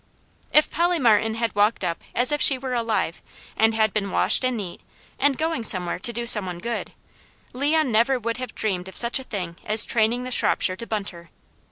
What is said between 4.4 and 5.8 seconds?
and neat, and going